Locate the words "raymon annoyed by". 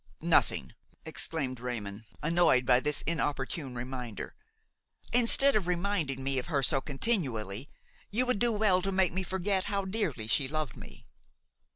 1.59-2.79